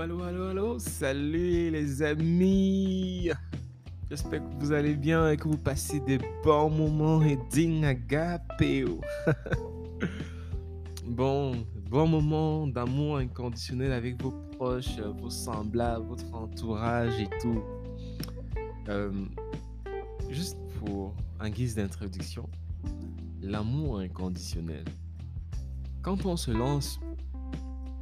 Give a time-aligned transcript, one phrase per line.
[0.00, 0.78] Allô, allô, allô.
[0.78, 3.30] Salut les amis.
[4.08, 9.00] J'espère que vous allez bien et que vous passez des bons moments et dignes agapeo.
[11.04, 17.60] bon, bon moment d'amour inconditionnel avec vos proches, vos semblables, votre entourage et tout.
[18.88, 19.10] Euh,
[20.30, 22.48] juste pour un guise d'introduction,
[23.42, 24.84] l'amour inconditionnel.
[26.02, 27.00] Quand on se lance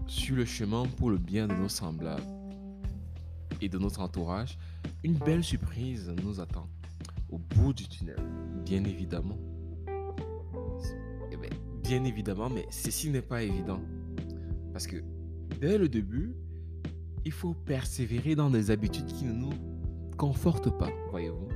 [0.07, 2.23] sur le chemin pour le bien de nos semblables
[3.61, 4.59] et de notre entourage,
[5.03, 6.69] une belle surprise nous attend
[7.31, 8.21] au bout du tunnel,
[8.65, 9.39] bien évidemment.
[11.33, 11.51] Eh ben,
[11.83, 13.81] bien évidemment, mais ceci n'est pas évident.
[14.73, 15.03] Parce que
[15.61, 16.35] dès le début,
[17.25, 19.53] il faut persévérer dans des habitudes qui ne nous
[20.17, 21.49] confortent pas, voyez-vous.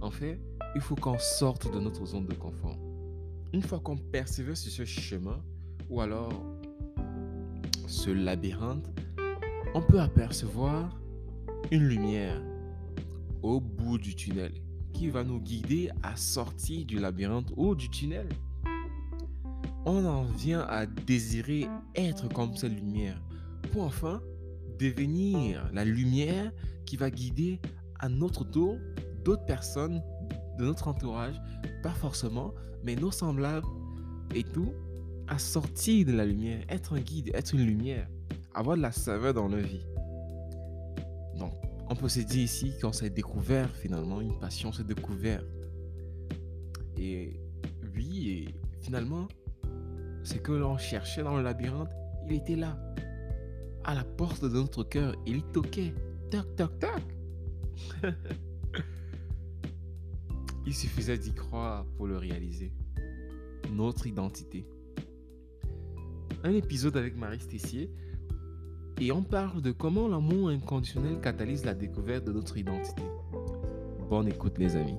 [0.00, 0.40] En fait,
[0.74, 2.78] il faut qu'on sorte de notre zone de confort.
[3.52, 5.42] Une fois qu'on persévère sur ce chemin,
[5.90, 6.32] ou alors
[7.92, 8.90] ce labyrinthe,
[9.74, 10.98] on peut apercevoir
[11.70, 12.40] une lumière
[13.42, 14.50] au bout du tunnel
[14.94, 18.26] qui va nous guider à sortir du labyrinthe ou du tunnel.
[19.84, 23.20] On en vient à désirer être comme cette lumière
[23.72, 24.22] pour enfin
[24.78, 26.50] devenir la lumière
[26.86, 27.60] qui va guider
[27.98, 28.78] à notre tour
[29.22, 30.02] d'autres personnes
[30.58, 31.38] de notre entourage,
[31.82, 32.54] pas forcément,
[32.84, 33.66] mais nos semblables
[34.34, 34.72] et tout,
[35.32, 38.06] à sortir de la lumière, être un guide, être une lumière,
[38.52, 39.86] avoir de la saveur dans la vie.
[41.38, 41.54] Donc,
[41.88, 45.46] on peut se dire ici qu'on s'est découvert finalement, une passion s'est découverte.
[46.98, 47.40] Et
[47.94, 49.26] oui, finalement,
[50.22, 51.94] ce que l'on cherchait dans le labyrinthe,
[52.28, 52.78] il était là,
[53.84, 55.94] à la porte de notre cœur, il toquait,
[56.30, 58.12] toc, toc, toc.
[60.66, 62.70] il suffisait d'y croire pour le réaliser.
[63.70, 64.66] Notre identité
[66.44, 67.88] un épisode avec Marie Stessier
[69.00, 73.02] et on parle de comment l'amour inconditionnel catalyse la découverte de notre identité.
[74.10, 74.98] Bonne écoute les amis.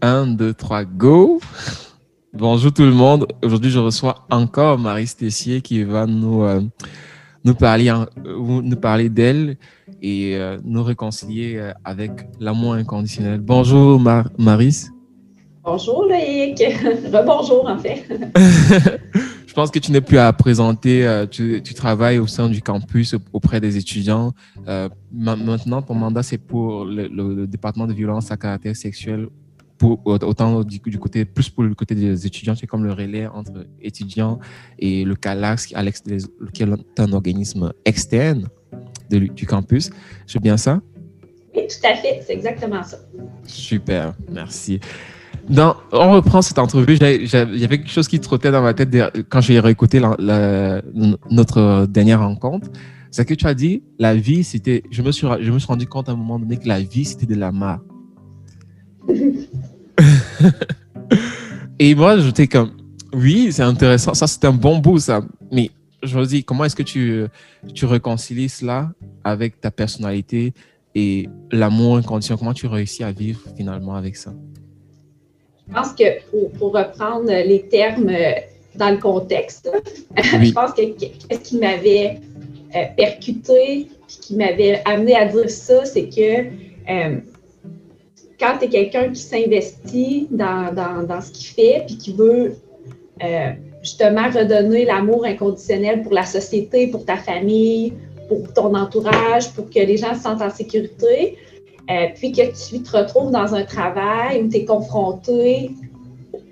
[0.00, 1.40] Un, deux, trois, go!
[2.32, 3.26] Bonjour tout le monde.
[3.44, 6.62] Aujourd'hui, je reçois encore Marie Stessier qui va nous, euh,
[7.58, 8.06] parler, euh,
[8.62, 9.58] nous parler d'elle
[10.02, 12.10] et euh, nous réconcilier euh, avec
[12.40, 13.40] l'amour inconditionnel.
[13.40, 14.86] Bonjour Mar Maris.
[15.64, 16.62] Bonjour Loïc.
[17.12, 18.04] Rebonjour en fait.
[19.46, 21.06] Je pense que tu n'es plus à présenter.
[21.06, 24.32] Euh, tu, tu, travailles au sein du campus auprès des étudiants.
[25.12, 29.28] maintenant, ton mandat, c'est pour le, le, département de violence à caractère sexuel
[29.78, 33.26] pour, autant du, du, côté, plus pour le côté des étudiants, c'est comme le relais
[33.26, 34.38] entre étudiants
[34.78, 38.48] et le CALAX, qui est un organisme externe
[39.10, 39.90] du campus.
[40.26, 40.80] C'est bien ça?
[41.54, 42.22] Oui, tout à fait.
[42.26, 42.98] C'est exactement ça.
[43.44, 44.14] Super.
[44.30, 44.80] Merci.
[45.48, 46.96] Dans, on reprend cette entrevue.
[47.00, 48.94] Il y avait quelque chose qui trottait dans ma tête
[49.30, 50.82] quand j'ai réécouté la,
[51.30, 52.68] notre dernière rencontre.
[53.10, 54.82] C'est que tu as dit, la vie, c'était.
[54.90, 57.06] Je me suis, je me suis rendu compte à un moment donné que la vie,
[57.06, 57.80] c'était de la marre.
[61.78, 62.72] Et moi, j'étais comme,
[63.14, 64.12] oui, c'est intéressant.
[64.12, 65.22] Ça, c'est un bon bout, ça.
[65.50, 65.70] Mais
[66.02, 67.26] dis, comment est-ce que tu,
[67.74, 68.90] tu réconcilies cela
[69.24, 70.52] avec ta personnalité
[70.94, 72.38] et l'amour inconditionnel?
[72.38, 74.32] Comment tu réussis à vivre finalement avec ça?
[75.68, 78.10] Je pense que pour, reprendre les termes
[78.74, 79.70] dans le contexte,
[80.16, 80.82] je pense que
[81.30, 82.20] ce qui m'avait
[82.74, 83.88] euh, percuté et
[84.20, 86.46] qui m'avait amené à dire ça, c'est que
[86.90, 87.16] euh,
[88.38, 92.56] quand tu es quelqu'un qui s'investit dans, dans, dans, ce qu'il fait puis qui veut
[93.22, 93.52] euh,
[93.82, 97.92] justement redonner l'amour inconditionnel pour la société, pour ta famille,
[98.28, 101.36] pour ton entourage, pour que les gens se sentent en sécurité,
[101.90, 105.70] euh, puis que tu te retrouves dans un travail où tu es confronté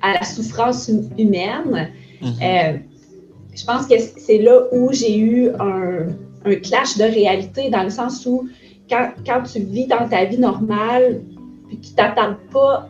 [0.00, 1.90] à la souffrance hum-, humaine.
[2.22, 2.32] Mhm.
[2.42, 2.72] Euh,
[3.54, 6.08] je pense que c'est là où j'ai eu un,
[6.44, 8.48] un, clash de réalité, dans le sens où
[8.88, 11.20] quand, quand tu vis dans ta vie normale,
[11.68, 12.88] puis tu t'attends pas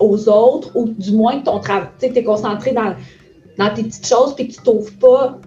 [0.00, 2.94] aux autres, ou du moins que ton travail, tu es concentré dans,
[3.58, 5.38] dans tes petites choses, puis que tu t'ouvres pas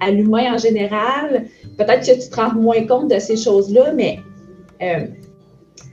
[0.00, 1.46] à, l'humain en général.
[1.76, 4.20] Peut-être que tu te rends moins compte de ces choses-là, mais
[4.82, 5.06] euh,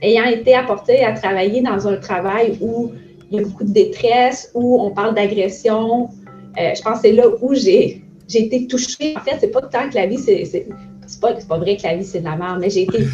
[0.02, 2.92] ayant été apporté à travailler dans un travail où
[3.30, 6.08] il y a beaucoup de détresse, où on parle d'agression,
[6.58, 8.02] euh, je pense que c'est là où j'ai
[8.32, 9.14] été touchée.
[9.16, 10.68] En fait, c'est pas tant que la vie, c'est
[11.16, 13.06] c'est pas, pas vrai que la vie, c'est de la merde, mais j'ai été,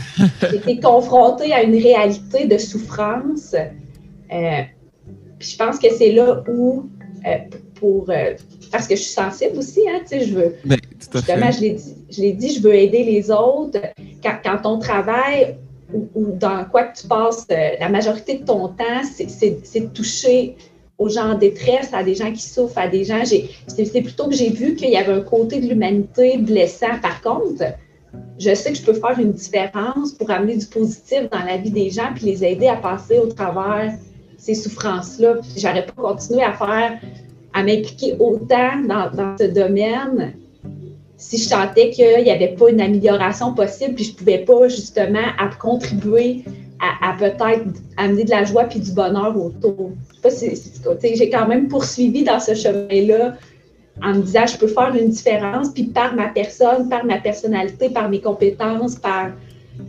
[0.54, 3.54] été, confrontée à une réalité de souffrance.
[3.54, 4.62] Euh,
[5.38, 6.88] je pense que c'est là où,
[7.26, 7.38] euh,
[7.75, 8.34] pour, euh,
[8.70, 10.54] parce que je suis sensible aussi, hein, tu sais, je veux,
[11.12, 13.78] justement, je l'ai dit, dit, je veux aider les autres.
[14.22, 15.56] Quand, quand on travaille,
[15.93, 20.56] ou, dans quoi que tu passes la majorité de ton temps, c'est de toucher
[20.98, 23.22] aux gens en détresse, à des gens qui souffrent, à des gens.
[23.25, 26.98] C'est plutôt que j'ai vu qu'il y avait un côté de l'humanité blessant.
[27.02, 27.64] Par contre,
[28.38, 31.70] je sais que je peux faire une différence pour amener du positif dans la vie
[31.70, 33.93] des gens puis les aider à passer au travers
[34.37, 35.37] ces souffrances-là.
[35.56, 36.99] J'aurais pas continué à faire,
[37.53, 40.35] à m'impliquer autant dans, ce domaine
[41.17, 45.20] si je sentais qu'il n'y avait pas une amélioration possible puis je pouvais pas justement
[45.61, 46.44] contribuer
[47.00, 47.65] à, peut-être
[47.97, 49.93] amener de la joie puis du bonheur autour.
[50.25, 53.37] Je sais pas si, j'ai quand même poursuivi dans ce chemin-là
[54.02, 57.90] en me disant je peux faire une différence, puis par ma personne, par ma personnalité,
[57.90, 59.31] par mes compétences, par,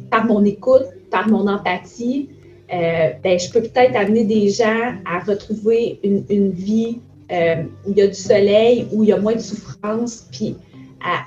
[0.09, 2.29] par mon écoute, par mon empathie,
[2.73, 6.99] euh, ben, je peux peut-être amener des gens à retrouver une, une vie
[7.31, 10.55] euh, où il y a du soleil, où il y a moins de souffrance, puis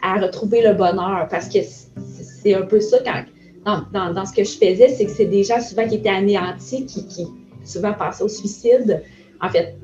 [0.02, 1.26] à, retrouver le bonheur.
[1.30, 5.10] Parce que c'est un peu ça quand, dans, dans, ce que je faisais, c'est que
[5.10, 7.26] c'est des gens souvent qui étaient anéantis, qui, qui
[7.64, 9.02] souvent passaient au suicide.
[9.40, 9.76] En fait,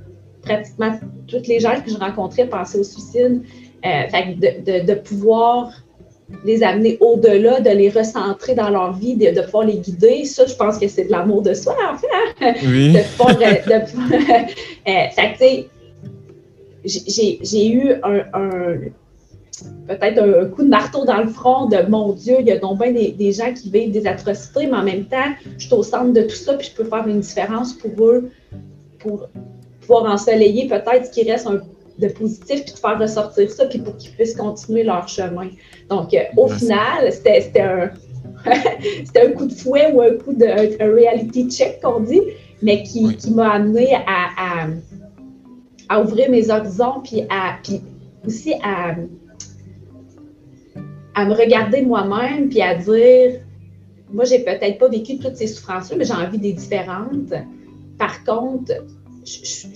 [0.43, 3.43] pratiquement toutes les gens que je rencontrais passaient au suicide.
[3.85, 5.73] Euh, fait de, de, pouvoir
[6.45, 10.47] les amener au-delà, de les recentrer dans leur vie, de, de, pouvoir les guider, ça,
[10.47, 12.07] je pense que c'est de l'amour de soi, en fait.
[12.41, 12.55] Hein.
[12.65, 12.93] Oui.
[12.93, 13.65] de pouvoir, euh,
[14.89, 15.65] euh,
[16.85, 18.77] j'ai eu un, un
[19.87, 22.81] peut-être un, coup de marteau dans le front de mon Dieu, il y a donc
[22.81, 26.13] bien des, gens qui vivent des atrocités, mais en même temps, je suis au centre
[26.13, 28.31] de tout ça, puis je peux faire une différence pour eux,
[28.99, 29.29] pour
[29.83, 31.47] pouvoir ensoleiller peut-être ce qui reste
[31.99, 35.51] de positif, puis de faire ressortir ça, puis pour qu'ils puissent continuer leur chemin.
[35.91, 37.91] Donc, euh, au final, c'était un,
[39.17, 40.47] un coup de fouet ou un coup de
[40.83, 42.23] reality check qu'on dit,
[42.63, 44.69] mais qui, m'a amené à,
[45.89, 47.83] à, ouvrir mes horizons, puis, à, puis
[48.27, 48.95] aussi à
[51.15, 53.43] à me regarder moi-même puis à dire
[54.13, 57.33] moi, j'ai peut-être pas vécu toutes ces souffrances-là, mais j'ai envie des différentes.
[57.99, 58.73] Par contre,
[59.25, 59.69] je,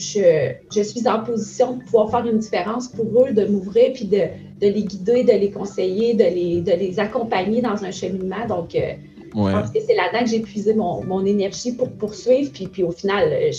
[0.75, 4.17] je, suis en position de pouvoir faire une différence pour eux, de m'ouvrir, puis de,
[4.61, 8.47] de, les guider, de les conseiller, de les, de les accompagner dans un cheminement.
[8.49, 8.93] Donc, euh,
[9.35, 12.51] je pense que c'est là-dedans que j'ai puisé mon, mon, énergie pour poursuivre.
[12.53, 13.51] Puis, puis au final, euh,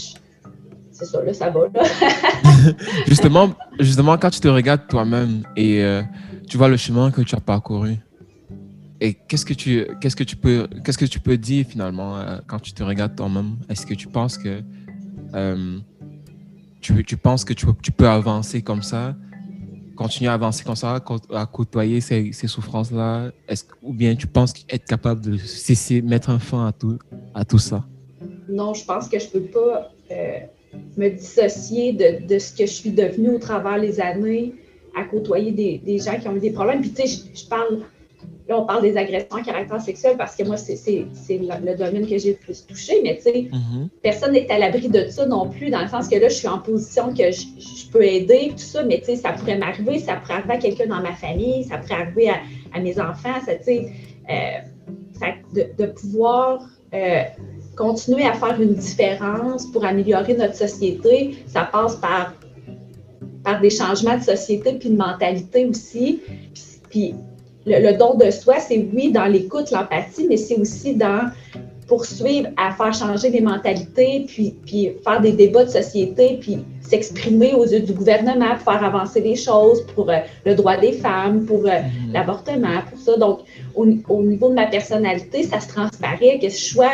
[0.92, 1.68] c'est ça, là, ça va.
[1.74, 1.84] Là.
[3.08, 3.50] justement,
[3.80, 6.02] justement, quand tu te regardes toi-même et euh,
[6.50, 7.98] tu vois le chemin que tu as parcouru.
[9.00, 12.38] Et qu'est-ce que tu, qu'est-ce que tu peux, qu'est-ce que tu peux dire finalement euh,
[12.48, 13.58] quand tu te regardes toi-même?
[13.70, 14.64] Est-ce que tu penses que
[15.38, 15.78] euh,
[16.82, 19.16] tu, penses que tu, peux avancer comme ça,
[19.96, 21.02] continuer à avancer comme ça,
[21.34, 23.32] à côtoyer ces, ces souffrances-là?
[23.84, 26.68] Ou bien tu penses être capable de cesser, mettre un fin
[27.34, 27.86] à tout, ça?
[28.50, 30.40] Non, je pense que je peux pas euh,
[30.98, 34.56] me dissocier de, ce que je suis devenue au travers les années
[34.96, 36.82] à côtoyer des, des, gens qui ont eu des problèmes.
[36.82, 37.82] Puis, tu sais, je, parle,
[38.48, 40.76] là, on parle des agressions à caractère sexuel parce que moi, c'est
[41.30, 43.90] le, domaine que j'ai le plus touché, mais tu sais, mm-hmm.
[44.02, 46.48] personne n'est à l'abri de ça non plus, dans le sens que là, je suis
[46.48, 50.16] en position que je, peux aider, tout ça, mais tu sais, ça pourrait m'arriver, ça
[50.16, 52.30] pourrait arriver à quelqu'un dans ma famille, ça pourrait arriver
[52.74, 53.92] à, mes enfants, ça, tu sais,
[54.30, 56.62] euh, de, de, pouvoir.
[56.94, 57.24] Euh,
[57.76, 62.34] continuer à faire une différence pour améliorer notre société, ça passe par
[63.48, 66.22] par des changements de société puis de mentalité aussi.
[66.90, 67.16] Puis,
[67.68, 71.30] le, don de soi, c'est oui dans l'écoute, l'empathie, mais c'est aussi dans
[71.88, 77.54] poursuivre à faire changer les mentalités, puis, puis faire des débats de société, puis s'exprimer
[77.54, 81.46] aux yeux du gouvernement pour faire avancer les choses, pour euh, le droit des femmes,
[81.46, 82.12] pour euh, mm-hmm.
[82.12, 83.18] l'avortement, pour ça.
[83.18, 83.40] Donc,
[83.76, 86.92] au, niveau de ma personnalité, ça se transparaît que je sois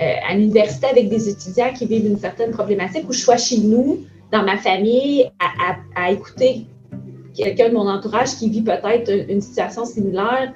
[0.00, 3.58] euh, à l'université avec des étudiants qui vivent une certaine problématique ou je sois chez
[3.58, 5.30] nous dans ma famille
[5.96, 6.66] à, écouter
[7.36, 10.52] quelqu'un de mon entourage qui vit peut-être une situation similaire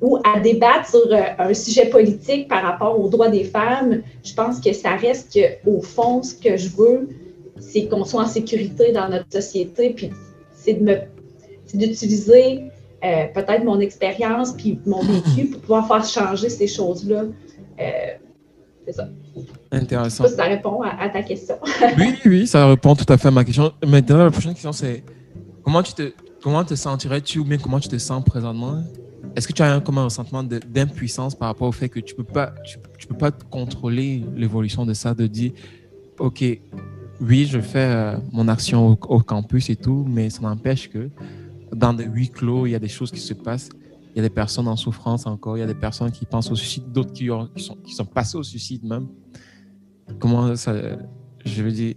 [0.00, 4.34] ou à débattre sur euh, un sujet politique par rapport aux droits des femmes, je
[4.34, 7.08] pense que ça reste que, au fond, ce que je veux,
[7.58, 10.10] c'est qu'on soit en sécurité dans notre société, puis
[10.52, 10.96] c'est de me,
[11.72, 12.64] d'utiliser
[13.04, 17.24] euh, peut-être mon expérience puis mon vécu pour pouvoir faire changer ces choses-là.
[17.80, 17.84] Euh,
[18.86, 19.08] c'est ça.
[19.70, 20.28] Intéressant.
[20.28, 21.56] ça répond à, ta question.
[21.98, 23.72] oui, oui, ça répond tout à fait à ma question.
[23.86, 25.02] Maintenant, la prochaine question, c'est
[25.64, 26.12] comment tu te,
[26.44, 28.84] comment te sentirais-tu ou bien comment tu te sens présentement?
[29.34, 32.18] Est-ce que tu as un, comme ressentiment d'impuissance par rapport au fait que tu ne
[32.18, 32.52] peux, pas,
[32.98, 35.52] tu, peux pas contrôler l'évolution de ça, de dire,
[36.18, 36.44] OK,
[37.22, 41.08] oui, je fais euh, mon action au, campus et tout, mais ça n'empêche que
[41.74, 43.70] dans des huis clos, il y a des choses qui se passent.
[44.14, 46.50] Il y a des personnes en souffrance encore, il y a des personnes qui pensent
[46.50, 49.08] au suicide, d'autres qui, sont, qui sont passées au suicide même.
[50.20, 50.74] Comment ça,
[51.46, 51.94] je veux dire,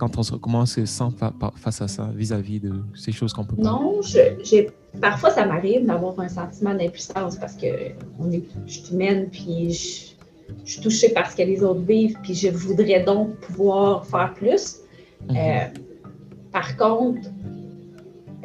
[0.00, 1.10] quand on se, comment on se sent
[1.56, 3.62] face à ça, vis-à-vis de ces choses qu'on peut pas?
[3.62, 4.66] Non, je,
[4.98, 7.66] parfois ça m'arrive d'avoir un sentiment d'impuissance parce que
[8.18, 9.72] on est, je suis humaine, puis
[10.64, 14.32] je suis touchée par ce que les autres vivent, puis je voudrais donc pouvoir faire
[14.34, 14.78] plus.
[15.28, 15.36] Mhm.
[15.36, 15.66] Euh,
[16.50, 17.28] par contre,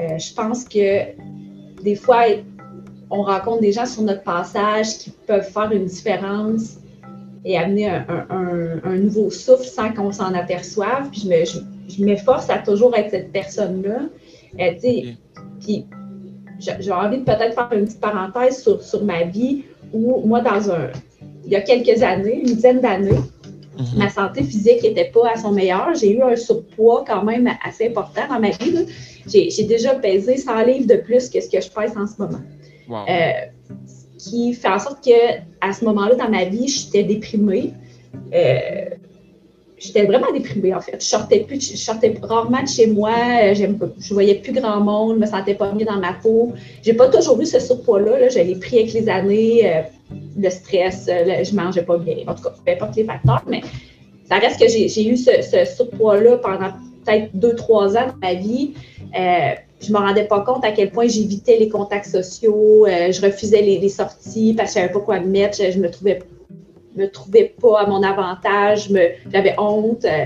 [0.02, 1.16] euh, je pense que
[1.82, 2.24] des fois,
[3.10, 6.80] on rencontre des gens sur notre passage qui peuvent faire une différence
[7.46, 11.10] et amener un, nouveau souffle sans qu'on s'en aperçoive.
[11.12, 11.30] Puis
[11.88, 14.10] je m'efforce à toujours être cette personne-là.
[14.60, 14.72] Euh,
[15.60, 15.86] puis
[16.60, 20.72] j'ai envie de peut-être faire une petite parenthèse sur, sur ma vie où moi, dans
[20.72, 20.90] un,
[21.46, 23.12] il y a quelques années, une dizaine d'années,
[23.78, 23.86] mhm.
[23.98, 25.94] ma santé physique n'était pas à son meilleur.
[25.94, 28.88] J'ai eu un surpoids quand même assez important dans ma vie.
[29.28, 32.42] J'ai déjà pesé 100 livres de plus que ce que je pèse en ce moment.
[32.90, 33.32] Euh,
[34.30, 37.74] qui fait en sorte que à ce moment-là dans ma vie, j'étais déprimée.
[38.34, 38.96] Euh,
[39.78, 40.98] j'étais vraiment déprimée, en fait.
[41.00, 43.14] Je sortais, plus, je sortais rarement de chez moi,
[43.44, 46.54] euh, je voyais plus grand monde, je me sentais pas mieux dans ma peau.
[46.84, 48.30] J'ai pas toujours eu ce surpoids-là, là.
[48.30, 49.82] je l'ai pris avec les années, euh,
[50.38, 53.62] le stress, euh, je mangeais pas bien, en tout cas, peu importe les facteurs, mais
[54.28, 55.32] ça reste que j'ai eu ce,
[55.76, 56.72] surpoids-là pendant
[57.06, 58.74] peut-être deux, trois ans dans ma vie.
[59.82, 63.90] Je me rendais pas compte à quel point j'évitais les contacts sociaux, je refusais les,
[63.90, 66.20] sorties parce que je savais pas quoi me mettre, je, je me trouvais
[66.96, 68.90] me trouvais pas à mon avantage,
[69.32, 70.06] j'avais honte.
[70.06, 70.26] Euh,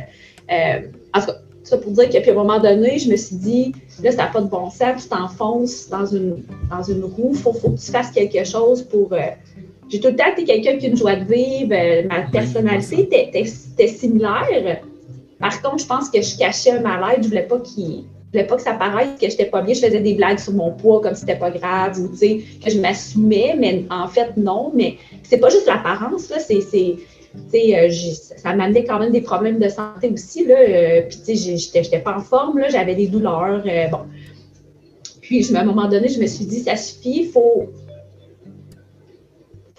[0.52, 0.80] euh,
[1.14, 4.12] en tout cas, ça pour dire qu'à un moment donné, je me suis dit, là,
[4.12, 7.54] ça n'a pas de bon sens, tu t'enfonces dans une, dans une roue, il faut,
[7.54, 9.14] faut, que tu fasses quelque chose pour.
[9.14, 9.20] Euh,
[9.90, 13.88] j'ai tout le temps été quelqu'un qui a une joie de vivre, ma personnalité était,
[13.88, 14.82] similaire.
[15.40, 18.56] Par contre, je pense que je cachais un mal-être, je voulais pas qu'il voulais pas
[18.56, 19.74] que ça paraisse que j'étais pas bien.
[19.74, 22.80] Je faisais des blagues sur mon poids comme si c'était pas grave ou que je
[22.80, 24.72] m'assumais, mais en fait, non.
[24.76, 26.98] Mais c'est pas juste l'apparence, là, c'est.
[27.54, 30.46] Euh, ça m'amenait quand même des problèmes de santé aussi.
[30.50, 33.64] Euh, puis, tu sais, j'étais pas en forme, j'avais des douleurs.
[33.66, 34.00] Euh, bon.
[35.22, 37.70] Puis, à un moment donné, je me suis dit, ça suffit, il faut,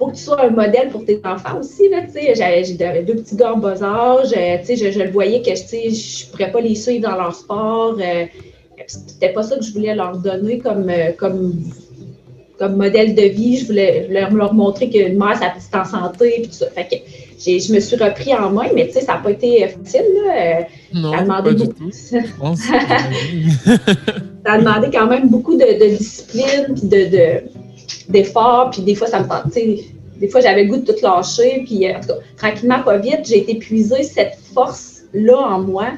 [0.00, 1.90] faut que tu sois un modèle pour tes enfants aussi.
[2.34, 4.32] J'avais deux petits gars en bas âge.
[4.34, 7.98] Euh, je, je, le voyais que je ne pourrais pas les suivre dans leur sport.
[8.00, 8.24] Euh,
[8.86, 11.52] C'était pas ça que je voulais leur donner comme, euh, comme,
[12.58, 13.58] comme modèle de vie.
[13.58, 16.30] Je voulais leur, leur montrer qu'une mère, ça peut en santé.
[16.36, 16.70] Puis tout ça.
[16.70, 16.96] Fait que
[17.38, 20.06] je me suis repris en main, mais ça n'a pas été facile.
[20.24, 20.60] Là.
[20.94, 21.90] Non, ça a demandé beaucoup.
[21.92, 22.16] ça
[24.46, 27.42] a demandé quand même beaucoup de, discipline puis de
[28.08, 29.84] d'efforts, puis des fois, ça me tentait.
[30.16, 32.98] Des fois, j'avais le goût de tout lâcher, puis euh, en tout cas, tranquillement, pas
[32.98, 35.88] vite, j'ai épuisé cette force-là en moi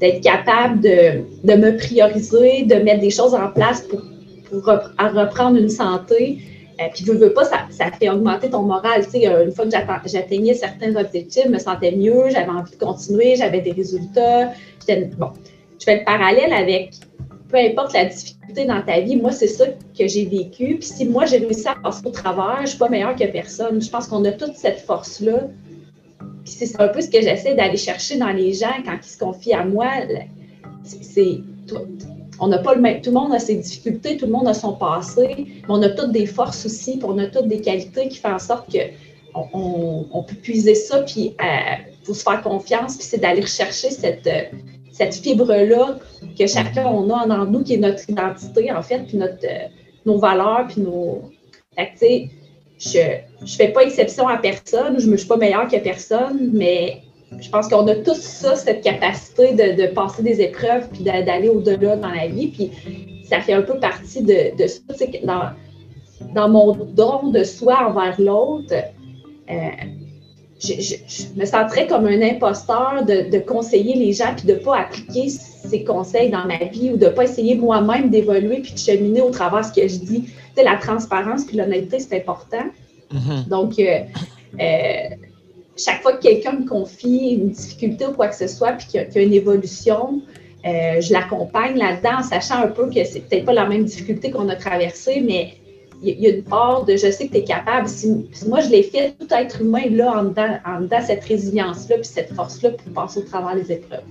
[0.00, 4.00] d'être capable de, de, me prioriser, de mettre des choses en place pour,
[4.48, 6.38] pour reprendre une santé.
[6.80, 9.04] Euh, puis, veux, veux pas, ça, ça, fait augmenter ton moral.
[9.04, 12.70] Tu sais, euh, une fois que j'atteignais certains objectifs, je me sentais mieux, j'avais envie
[12.70, 14.52] de continuer, j'avais des résultats.
[15.18, 15.30] Bon,
[15.78, 16.94] je fais le parallèle avec
[17.50, 20.76] peu importe la difficulté dans ta vie, moi, c'est ça que j'ai vécu.
[20.76, 23.24] Puis si moi, j'ai réussi à passer au travers, je ne suis pas meilleure que
[23.24, 23.82] personne.
[23.82, 25.48] Je pense qu'on a toute cette force-là.
[26.44, 29.18] Puis c'est un peu ce que j'essaie d'aller chercher dans les gens quand ils se
[29.18, 29.88] confient à moi.
[30.84, 31.40] C'est,
[32.40, 34.54] on n'a pas le même, tout le monde a ses difficultés, tout le monde a
[34.54, 38.08] son passé, mais on a toutes des forces aussi, puis on a toutes des qualités
[38.08, 38.78] qui font en sorte que
[39.34, 43.90] on, peut puiser ça, puis il euh, faut se faire confiance, puis c'est d'aller rechercher
[43.90, 44.28] cette,
[45.00, 45.98] cette fibre-là
[46.38, 49.68] que chacun on a en nous, qui est notre identité, en fait, puis notre, euh,
[50.04, 51.22] nos valeurs, puis nos.
[51.74, 52.28] Fait
[52.78, 57.02] je ne fais pas exception à personne, je ne suis pas meilleure que personne, mais
[57.38, 61.96] je pense qu'on a tous ça, cette capacité de, passer des épreuves, puis d'aller au-delà
[61.96, 62.48] dans la vie.
[62.48, 62.70] Puis
[63.28, 64.80] ça fait un peu partie de, de ça,
[65.24, 65.50] dans,
[66.34, 68.74] dans mon don de soi envers l'autre.
[69.50, 69.99] Euh,
[70.60, 75.28] je, me sentirais comme un imposteur de, conseiller les gens puis de ne pas appliquer
[75.28, 79.22] ces conseils dans ma vie ou de ne pas essayer moi-même d'évoluer puis de cheminer
[79.22, 80.22] au travers de ce que je dis.
[80.24, 82.64] Tu sais, la transparence puis l'honnêteté, c'est important.
[83.12, 83.48] Mm-hmm.
[83.48, 84.00] Donc, euh,
[84.60, 85.14] euh,
[85.76, 89.00] chaque fois que quelqu'un me confie une difficulté ou quoi que ce soit puis qu'il
[89.00, 90.20] y, a une évolution,
[90.66, 94.30] euh, je l'accompagne là-dedans en sachant un peu que c'est peut-être pas la même difficulté
[94.30, 95.54] qu'on a traversée, mais
[96.02, 97.88] il y, a une part de je sais que tu es capable.
[97.88, 102.32] Si, moi, je l'ai fait, tout être humain, là, en dedans, cette résilience-là, puis cette
[102.32, 104.02] force-là pour passer au travers des épreuves.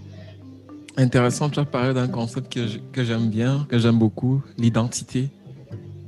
[0.97, 2.53] Intéressant, tu as parlé d'un concept
[2.91, 5.29] que j'aime bien, que j'aime beaucoup, l'identité.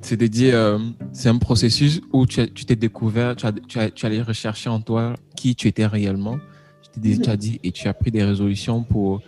[0.01, 0.79] C'est de dire, euh,
[1.13, 4.81] c'est un processus où tu t'es découvert, tu, as, tu, as, tu allais rechercher en
[4.81, 6.37] toi qui tu étais réellement.
[7.01, 9.21] Tu, tu as dit et tu as pris des résolutions pour.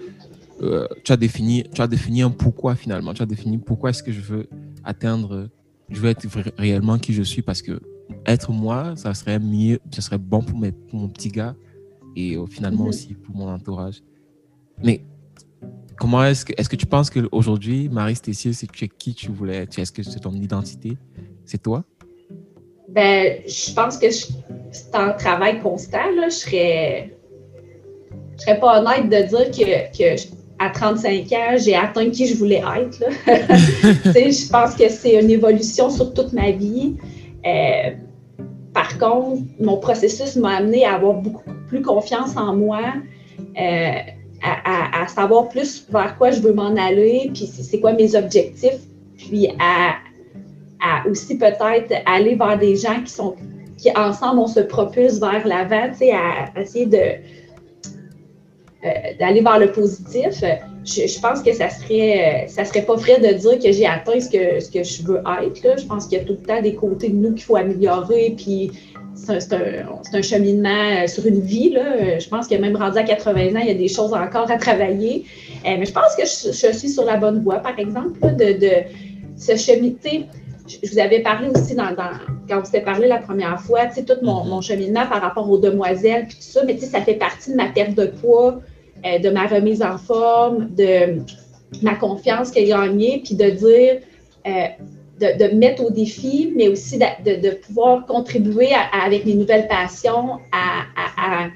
[0.62, 3.14] Euh, tu, as défini, tu as défini un pourquoi finalement.
[3.14, 4.48] Tu as défini pourquoi est-ce que je veux
[4.84, 5.48] atteindre
[5.90, 7.82] je veux être réellement qui je suis parce que
[8.26, 11.56] être moi, ça serait mieux, ça serait bon pour, mes, mon petit gars
[12.16, 12.90] et euh, finalement mhm.
[12.90, 14.02] aussi pour mon entourage.
[14.84, 15.04] Mais
[15.98, 19.78] comment est-ce que, est-ce que tu penses qu'aujourd'hui, Marie Stécieux, c'est qui tu voulais être?
[19.80, 20.98] Est-ce que c'est ton identité?
[21.46, 21.84] C'est toi?
[22.90, 24.28] Ben, je pense que je,
[24.72, 27.18] c'est un travail constant, là, je serais,
[28.38, 30.22] je serais pas honnête de dire que, que
[30.60, 33.00] à 35 ans, j'ai atteint qui je voulais être.
[33.28, 36.96] je pense que c'est une évolution sur toute ma vie.
[37.46, 37.92] Euh,
[38.74, 42.82] par contre, mon processus m'a amené à avoir beaucoup plus confiance en moi,
[43.60, 43.92] euh,
[44.42, 48.80] à, savoir plus vers quoi je veux m'en aller, puis c'est quoi mes objectifs,
[49.18, 49.96] puis à,
[51.08, 53.36] aussi peut-être aller vers des gens qui sont
[53.78, 57.00] qui ensemble on se propulse vers l'avant, sais, à, essayer de
[59.20, 60.44] d'aller vers le positif.
[60.86, 64.30] Je, pense que ça serait ça serait pas vrai de dire que j'ai atteint ce
[64.30, 65.80] que, ce que je veux être.
[65.80, 68.36] Je pense qu'il y a tout le temps des côtés de nous qu'il faut améliorer,
[68.38, 68.72] puis
[69.16, 71.70] c'est un, cheminement euh, sur une vie.
[71.70, 72.20] Là.
[72.20, 74.58] Je pense que même rendu à 80 ans, il y a des choses encore à
[74.58, 75.26] travailler.
[75.66, 78.72] Euh, mais je pense que je, suis sur la bonne voie, par exemple, de, de
[79.38, 80.28] ce cheminer.
[80.68, 81.94] Je vous avais parlé aussi dans,
[82.48, 86.26] quand vous avez parlé la première fois, tout mon, mon, cheminement par rapport aux demoiselles,
[86.28, 88.62] puis tout ça, mais ça fait partie de ma perte de poids,
[89.06, 91.22] euh, de ma remise en forme, de
[91.82, 94.00] ma confiance qu'elle a gagnée, puis de dire,
[95.20, 101.50] de, mettre au défi, mais aussi de, pouvoir contribuer avec mes nouvelles passions à,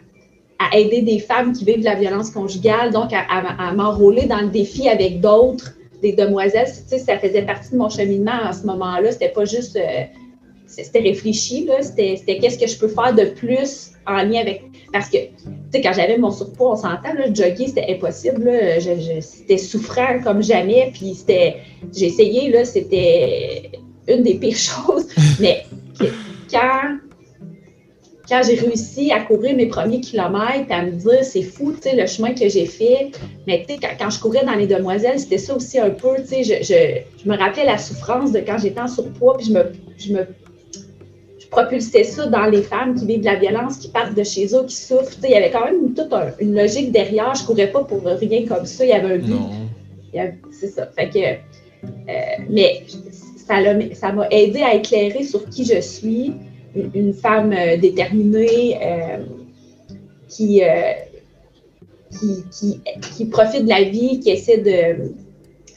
[0.74, 4.90] aider des femmes qui vivent de la violence conjugale, donc à, m'enrôler dans le défi
[4.90, 6.68] avec d'autres, des demoiselles.
[6.68, 9.12] Tu sais, ça faisait partie de mon cheminement à ce moment-là.
[9.12, 9.76] C'était pas juste.
[9.76, 10.04] Euh,
[10.68, 11.68] c'était réfléchi.
[11.82, 14.64] C'était qu'est-ce que je peux faire de plus en lien avec.
[14.92, 15.18] Parce que,
[15.72, 18.52] sais, quand j'avais mon surpoids, on s'entend, là, jogger, c'était impossible.
[19.22, 20.92] c'était souffrant comme jamais.
[20.94, 21.58] Puis c'était.
[21.96, 23.72] J'ai essayé, là, c'était
[24.08, 25.08] une des pires choses.
[25.40, 25.66] Mais
[26.52, 26.98] quand.
[28.30, 32.06] Quand j'ai réussi à courir mes premiers kilomètres, à me dire, c'est fou, tu le
[32.08, 33.12] chemin que j'ai fait.
[33.48, 33.66] Mais
[33.98, 37.64] quand, je courais dans les demoiselles, c'était ça aussi un peu, je, je, me rappelais
[37.64, 39.54] la souffrance de quand j'étais en surpoids, puis je
[39.98, 40.28] je me
[41.50, 44.66] propulser ça dans les femmes qui vivent de la violence, qui partent de chez eux,
[44.66, 45.18] qui souffrent.
[45.24, 47.34] il y avait quand même toute une logique derrière.
[47.36, 48.86] Je ne courais pas pour rien comme ça.
[48.86, 49.34] Il y avait un but.
[50.52, 50.88] C'est ça.
[50.88, 52.84] Fait que, euh, mais
[53.86, 56.34] ça m'a aidé à éclairer sur qui je suis,
[56.94, 59.18] une, femme euh, déterminée euh,
[60.28, 60.62] qui,
[62.12, 62.82] qui, qui,
[63.16, 65.12] qui, profite de la vie, qui essaie de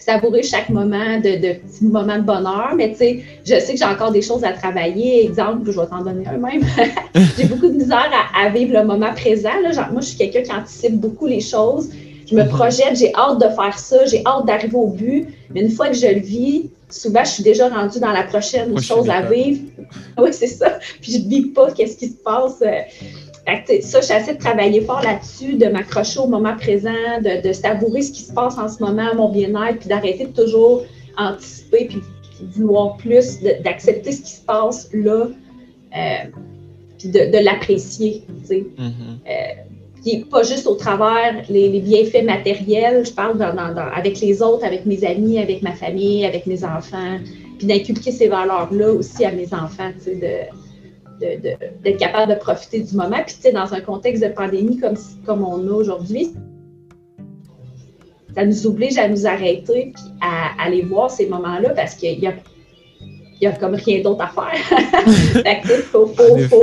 [0.00, 2.72] savourer chaque moment de, de petits moments de bonheur.
[2.76, 5.26] Mais tu sais, je sais que j'ai encore des choses à travailler.
[5.26, 6.62] Exemple, je vais t'en donner un même.
[7.36, 9.50] j'ai beaucoup de misère à, vivre le moment présent.
[9.92, 11.90] moi, je suis quelqu'un qui anticipe beaucoup les choses.
[12.26, 12.48] Je me mhm.
[12.48, 15.26] projette, j'ai hâte de faire ça, j'ai hâte d'arriver au but.
[15.52, 18.78] Mais une fois que je le vis, souvent, je suis déjà rendue dans la prochaine
[18.80, 19.60] chose à vivre.
[20.18, 20.78] oui, c'est ça.
[21.02, 22.62] Puis je ne vis pas qu'est-ce qui se passe.
[23.46, 28.22] Ça, j'essaie de travailler fort là-dessus, de m'accrocher au moment présent, de, savourer ce qui
[28.22, 30.84] se passe en ce moment, mon bien-être, puis d'arrêter de toujours
[31.16, 31.98] anticiper, puis,
[32.40, 36.30] de vouloir plus, d'accepter ce qui se passe là, euh,
[36.98, 38.66] puis de, l'apprécier, tu sais.
[38.78, 39.28] Mm-hmm.
[39.28, 43.42] Euh, pas juste au travers les, bienfaits matériels, je parle
[43.94, 47.18] avec les autres, avec mes amis, avec ma famille, avec mes enfants,
[47.58, 50.69] puis d'inculquer ces valeurs-là aussi à mes enfants, tu sais, de
[51.20, 53.18] d'être capable de profiter du moment.
[53.26, 56.32] Puis, tu sais, dans un contexte de pandémie comme, comme on a aujourd'hui,
[58.34, 62.26] ça nous oblige à nous arrêter puis à, aller voir ces moments-là parce qu'il y
[62.26, 62.34] a,
[63.00, 64.82] il y a comme rien d'autre à faire.
[65.42, 66.62] fait que, faut, faut, faut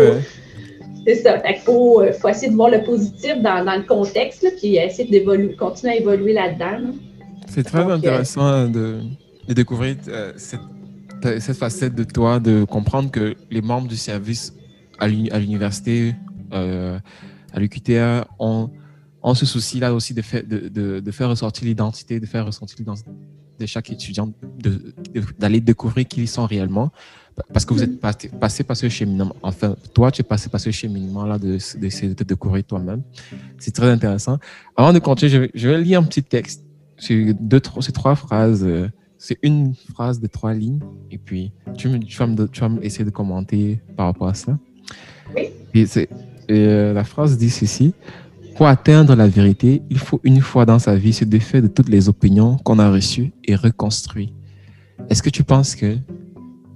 [1.08, 1.40] c'est ça.
[1.40, 4.76] Fait faut, euh, faut, essayer de voir le positif dans, dans le contexte, là, puis
[4.76, 6.92] essayer d'évoluer, continuer à évoluer là-dedans.
[7.48, 9.00] C'est très euh, intéressant de,
[9.48, 10.60] de, découvrir euh, cette
[11.22, 14.54] cette facette de toi de comprendre que les membres du service
[15.00, 16.16] à l'université,
[16.54, 17.00] euh,
[17.54, 18.70] à l'UQTR, ont,
[19.34, 23.12] ce souci-là aussi de, de, faire ressortir l'identité, de faire ressortir l'identité
[23.60, 24.32] de chaque étudiant,
[25.40, 26.92] d'aller découvrir qui ils sont réellement.
[27.54, 29.36] Parce que vous êtes passé, par ce cheminement.
[29.44, 33.04] Enfin, toi, tu es passé par ce cheminement-là de, de, de, découvrir toi-même.
[33.60, 34.40] C'est très intéressant.
[34.76, 36.64] Avant de continuer, je vais, lire un petit texte.
[36.98, 38.64] C'est deux, ces trois phrases.
[38.64, 40.80] Euh, c'est une phrase de trois lignes.
[41.12, 44.34] Et puis, tu, me, tu, vas, me, tu vas essayer de commenter par rapport à
[44.34, 44.58] ça.
[45.36, 45.50] Oui.
[45.74, 46.10] Et, c'est,
[46.50, 47.94] euh, la phrase dit ceci.
[48.56, 51.90] Pour atteindre la vérité, il faut une fois dans sa vie se défaire de toutes
[51.90, 54.30] les opinions qu'on a reçues et reconstruire.
[55.10, 55.98] Est-ce que tu penses que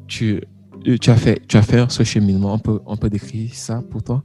[0.08, 0.42] tu,
[0.84, 2.54] tu, as, fait, tu as fait ce cheminement?
[2.54, 4.24] On peut, on peut décrire ça pour toi?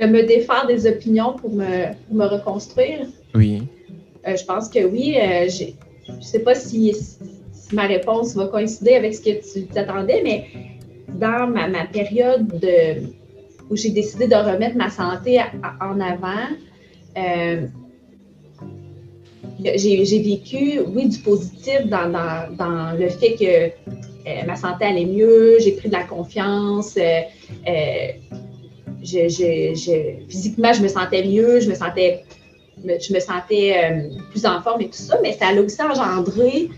[0.00, 3.06] De me défaire des opinions pour me, me reconstruire?
[3.32, 3.62] Oui.
[4.26, 5.14] Euh, je pense que oui.
[5.16, 5.76] Euh, j'ai,
[6.06, 6.94] je ne sais pas si,
[7.72, 10.46] ma réponse va coïncider avec ce que tu t'attendais, mais
[11.08, 13.06] dans ma, période de,
[13.70, 15.40] où j'ai décidé de remettre ma santé
[15.80, 16.48] en avant,
[17.16, 17.66] euh,
[19.62, 23.90] j'ai vécu, oui, du positif dans, le fait que
[24.28, 26.96] euh, ma santé allait mieux, j'ai pris de la confiance.
[26.96, 27.20] Euh,
[30.28, 32.24] physiquement, je me sentais mieux, je me sentais,
[32.86, 36.70] je me sentais euh, plus en forme et tout ça, mais ça a aussi engendré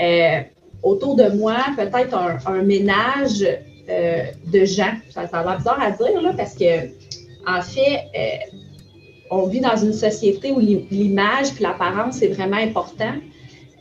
[0.00, 0.40] euh,
[0.82, 2.14] autour de moi peut-être
[2.46, 3.46] un, ménage
[3.88, 4.94] euh, de gens.
[5.10, 6.86] Ça, ça a l'air bizarre à dire, là, parce que,
[7.46, 8.50] en fait,
[9.30, 13.14] on vit dans une société où l'image et l'apparence est vraiment important.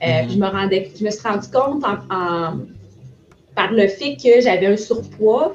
[0.02, 0.32] Mm-hmm.
[0.32, 2.58] je, me rendais, je me suis rendu compte en
[3.56, 5.54] par le fait que j'avais un surpoids.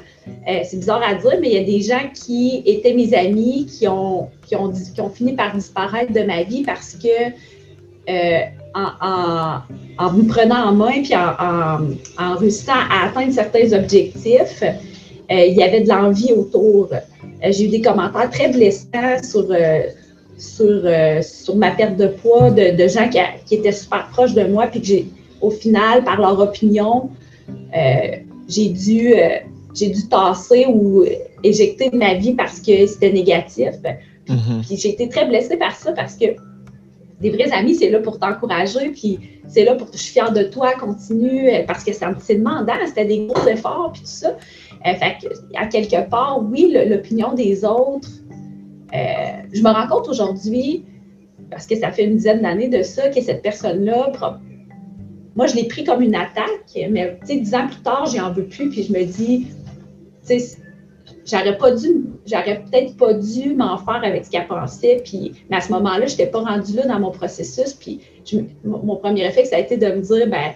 [0.49, 3.67] Euh, c'est bizarre à dire, mais il y a des gens qui étaient mes amis
[3.67, 7.09] qui ont, qui ont, qui ont fini par disparaître de ma vie parce que
[8.09, 8.41] euh,
[8.75, 9.61] en,
[9.99, 15.55] en, me prenant en main puis en, en, réussissant à atteindre certains objectifs, euh, il
[15.55, 16.89] y avait de l'envie autour.
[17.43, 19.47] J'ai eu des commentaires très blessants sur,
[20.39, 20.83] sur,
[21.23, 24.81] sur ma perte de poids de, gens qui, qui, étaient super proches de moi, puis
[24.81, 25.07] que j'ai,
[25.41, 27.11] au final, par leur opinion,
[28.49, 29.15] j'ai dû,
[29.75, 31.05] j'ai dû tasser ou
[31.43, 33.75] éjecter de ma vie parce que c'était négatif.
[34.29, 34.63] Mhm.
[34.67, 36.27] Puis, j'ai été très blessée par ça parce que
[37.21, 40.45] des vrais amis, c'est là pour t'encourager, puis c'est là pour je suis fière de
[40.45, 44.37] toi, continue, euh, parce que c'est demandant, c'était des gros efforts, puis tout ça.
[44.83, 45.17] fait
[45.55, 48.09] à quelque part, oui, l'opinion des autres,
[48.93, 50.85] je me rends compte aujourd'hui,
[51.51, 54.13] parce que ça fait une dizaine d'années de ça, que cette personne-là
[55.37, 58.69] moi, je l'ai pris comme une attaque, mais dix ans plus tard, j'en veux plus,
[58.69, 59.47] puis je me dis,
[61.27, 61.89] j'aurais pas dû,
[62.27, 66.07] j'aurais peut-être pas dû m'en faire avec ce qu'elle pensait, puis, mais à ce moment-là,
[66.07, 68.01] je n'étais pas rendue là dans mon processus, puis
[68.65, 70.53] mon premier réflexe, ça a été de me dire, ben,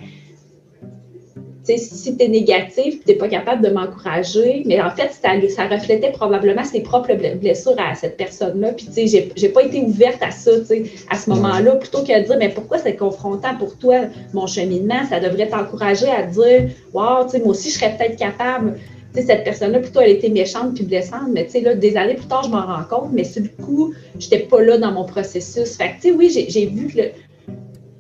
[1.64, 5.66] si tu es négatif, tu n'es pas capable de m'encourager, mais en fait, ça, ça,
[5.66, 8.72] reflétait probablement ses propres blessures à cette personne-là.
[8.72, 12.02] Puis, tu sais, j'ai pas été ouverte à ça, tu sais, à ce moment-là, plutôt
[12.02, 13.96] que de dire, mais pourquoi c'est confrontant pour toi,
[14.34, 15.06] mon cheminement?
[15.08, 18.78] Ça devrait t'encourager à dire, wow, tu sais, moi aussi, je serais peut-être capable.
[19.14, 22.50] Cette personne-là, plutôt, elle était méchante puis blessante, mais là, des années plus tard, je
[22.50, 25.76] m'en rends compte, mais sur le coup, je n'étais pas là dans mon processus.
[25.76, 27.00] Fait que, oui, j'ai vu que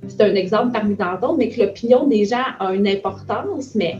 [0.08, 3.96] c'est un exemple parmi tant d'autres, mais que l'opinion des gens a une importance, mais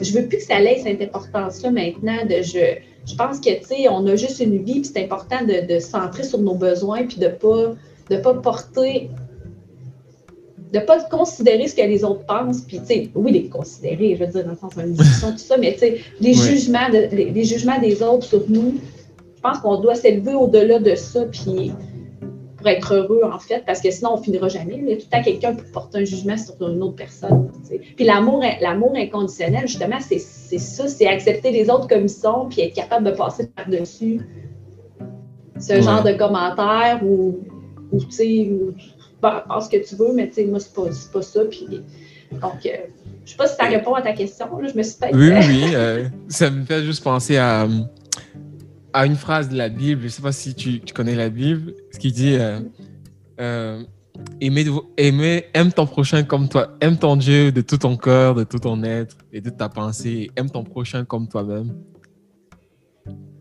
[0.00, 2.24] je veux plus que ça laisse cette importance-là maintenant.
[2.28, 2.76] De je,
[3.06, 5.88] je pense que, tu sais, on a juste une vie, puis c'est important de, se
[5.88, 7.74] centrer sur nos besoins, puis de ne pas,
[8.10, 9.10] de pas porter,
[10.72, 14.24] de pas considérer ce que les autres pensent, puis, tu sais, oui, les considérer, je
[14.24, 17.44] veux dire, dans le sens d'une discussion, tout ça, mais, tu sais, les, jugements les,
[17.44, 18.74] jugements des autres sur nous,
[19.36, 21.72] je pense qu'on doit s'élever au-delà de ça, puis
[22.64, 24.76] être heureux, en fait, parce que sinon, on finira jamais.
[24.76, 27.50] Il y a tout le temps quelqu'un pour porter un jugement sur une autre personne.
[27.96, 32.62] Puis l'amour, l'amour inconditionnel, justement, c'est, ça, c'est accepter les autres comme ils sont, puis
[32.62, 34.20] être capable de passer par-dessus
[35.58, 37.38] ce genre de commentaires ou,
[37.92, 38.50] ou tu sais,
[39.20, 41.44] pense que tu veux, mais tu sais, moi, c'est pas, pas ça.
[41.44, 41.66] Puis,
[42.32, 42.70] donc, euh,
[43.24, 44.46] je sais pas si ça répond à ta question.
[44.62, 47.66] je me suis Oui, oui, euh, ça me fait juste penser à
[48.96, 51.74] à une phrase de la Bible, je ne sais pas si tu, connais la Bible,
[51.92, 52.60] ce qui dit euh,
[53.38, 53.82] euh,
[54.40, 58.82] aime ton prochain comme toi, aime ton Dieu de tout ton cœur, de tout ton
[58.82, 61.74] être et de ta pensée, aime ton prochain comme toi-même.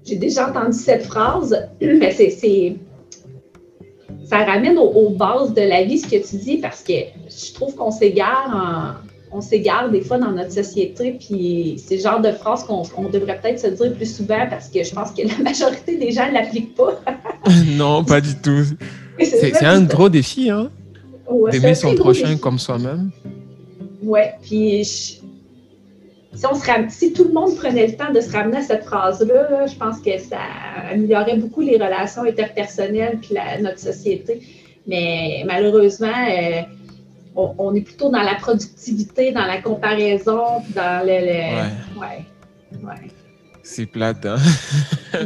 [0.03, 2.75] J'ai déjà entendu cette phrase, mais c'est
[4.25, 7.75] ça ramène aux, bases de la vie ce que tu dis parce que je trouve
[7.75, 12.31] qu'on s'égare en, on s'égare des fois dans notre société, puis c'est le genre de
[12.31, 15.97] phrase qu'on devrait peut-être se dire plus souvent parce que je pense que la majorité
[15.97, 16.99] des gens ne l'appliquent pas.
[17.77, 18.63] non, pas du tout.
[19.19, 20.69] C'est un gros défi, hein?
[21.51, 23.11] D'aimer son prochain comme soi-même.
[24.03, 25.21] Oui, puis
[26.35, 28.83] si, on se si tout le monde prenait le temps de se ramener à cette
[28.85, 30.37] phrase-là, je pense que ça
[30.91, 34.41] améliorerait beaucoup les relations interpersonnelles puis notre société.
[34.87, 36.61] Mais malheureusement, euh,
[37.35, 41.99] on, est plutôt dans la productivité, dans la comparaison, dans le.
[41.99, 42.25] Ouais.
[42.83, 43.14] ouais.
[43.67, 44.37] C'est plate, hein?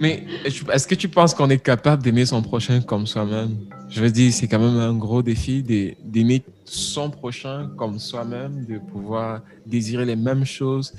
[0.00, 3.58] Mais est-ce que tu penses qu'on est capable d'aimer son prochain comme soi-même?
[3.90, 8.78] Je veux dire, c'est quand même un gros défi d'aimer son prochain comme soi-même, de
[8.78, 10.94] pouvoir désirer les mêmes choses.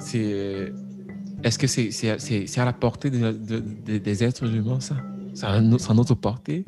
[0.00, 0.72] C'est.
[1.44, 4.96] Est-ce que c'est à la portée des êtres humains, ça?
[5.34, 6.64] C'est à notre portée?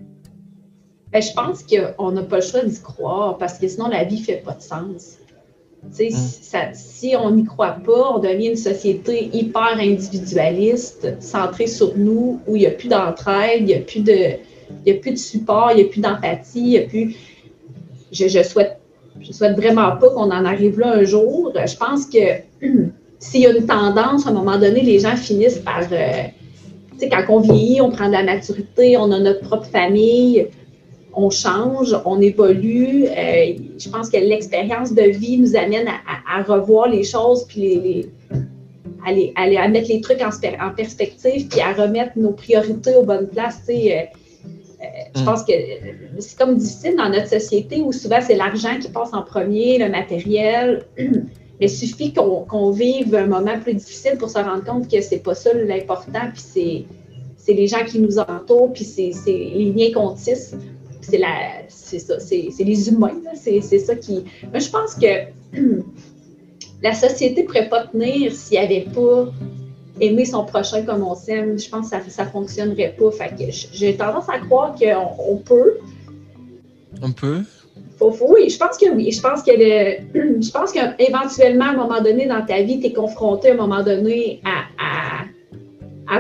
[1.13, 4.21] Ben, je pense qu'on n'a pas le choix d'y croire parce que sinon la vie
[4.21, 5.17] ne fait pas de sens.
[5.89, 6.75] Mm.
[6.75, 12.57] si on n'y croit pas, on devient une société hyper individualiste, centrée sur nous, où
[12.57, 14.35] il n'y a plus d'entraide, il n'y a, plus de,
[14.89, 17.17] a plus de support, il n'y a plus d'empathie, il n'y a plus.
[18.13, 18.79] Je, je, souhaite,
[19.21, 21.53] je souhaite vraiment pas qu'on en arrive là un jour.
[21.55, 22.43] Je pense que
[23.19, 25.83] s'il y a une tendance, à un moment donné, les gens finissent par.
[25.91, 26.25] Euh,
[26.93, 30.49] tu sais, quand on vieillit, on prend de la maturité, on a notre propre famille
[31.15, 33.07] on change, on évolue.
[33.07, 38.11] Euh, je pense que l'expérience de vie nous amène à, revoir les choses puis
[39.05, 43.29] les, à mettre les trucs en, en, perspective, puis à remettre nos priorités aux bonnes
[43.29, 43.63] places.
[43.69, 45.25] Euh, euh, je mm.
[45.25, 45.53] pense que
[46.19, 49.89] c'est comme difficile dans notre société où souvent c'est l'argent qui passe en premier, le
[49.89, 50.85] matériel.
[50.99, 55.19] Mais il suffit qu'on vive un moment plus difficile pour se rendre compte que c'est
[55.19, 56.87] pas ça l'important, puis
[57.37, 60.55] c'est les gens qui nous entourent, puis c'est les liens qu'on tisse.
[61.01, 63.21] C'est ça, c'est les humains.
[63.35, 64.25] C'est ça qui.
[64.51, 65.29] Moi, je pense que
[66.83, 69.29] la société ne pourrait pas tenir s'il n'y avait pas
[70.01, 71.59] aimer son prochain comme on s'aime.
[71.59, 73.11] Je pense que ça ne fonctionnerait pas.
[73.11, 75.79] Fait que j'ai tendance à croire qu'on peut.
[77.03, 77.43] On peut?
[78.01, 79.13] oui, je pense que oui.
[79.13, 82.93] Je pense que je pense qu'éventuellement, à un moment donné dans ta vie, tu es
[82.93, 85.00] confronté à un moment donné à, à,
[86.11, 86.19] à,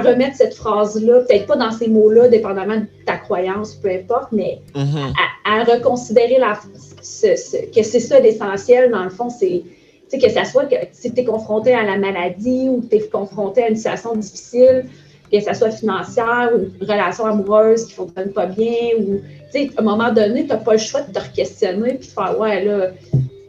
[0.00, 4.60] remettre cette phrase-là, peut-être pas dans ces mots-là, dépendamment de ta croyance, peu importe, mais
[4.74, 5.12] mm-hmm.
[5.44, 9.64] à, reconsidérer la, que c'est ça l'essentiel, dans le fond, c'est
[10.10, 13.64] que ce soit que si tu es confronté à la maladie ou tu es confronté
[13.64, 14.86] à une situation difficile,
[15.32, 19.20] que ce soit financière ou une relation amoureuse qui ne fonctionne pas bien, ou
[19.54, 22.38] à un moment donné, tu n'as pas le choix de te re-questionner et de faire
[22.38, 22.90] Ouais, là,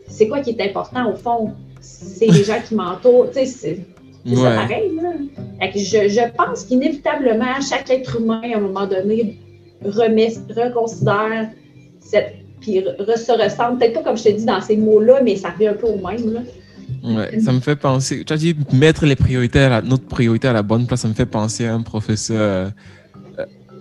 [0.08, 1.51] c'est quoi qui est important au fond?
[1.82, 3.27] C'est les gens qui m'entourent.
[4.26, 4.92] C'est pareil.
[5.02, 5.12] Là.
[5.76, 9.38] je, je pense qu'inévitablement, chaque être humain, à un moment donné,
[9.84, 11.50] remet, reconsidère
[12.00, 15.50] cette puis se ressemble, peut-être pas comme je te dis dans ces mots-là, mais ça
[15.50, 16.34] revient un peu au même.
[16.34, 16.40] Là.
[17.04, 20.54] Ouais, ça me fait penser, tu as dit mettre les priorités à notre priorité à
[20.54, 22.70] la bonne place, ça me fait penser à un professeur euh,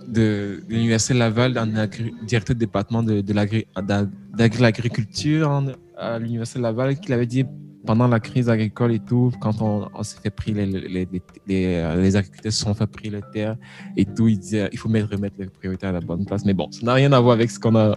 [0.07, 1.87] de, l'Université Laval, un
[2.25, 5.63] directeur de département de, de l'agriculture
[5.97, 7.45] à l'Université Laval, qui avait dit
[7.85, 11.07] pendant la crise agricole et tout, quand on, s'est fait pris, les, les,
[11.47, 13.57] les, les, agriculteurs se sont fait pris les terres
[13.97, 16.45] et tout, il disait il faut mettre, remettre les priorités à la bonne place.
[16.45, 17.95] Mais bon, ça n'a rien à voir avec ce qu'on a.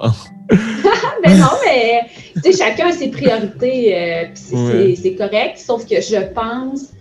[1.24, 2.00] mais non, mais
[2.34, 6.92] tu sais, chacun a ses priorités, euh, c'est correct, sauf que je pense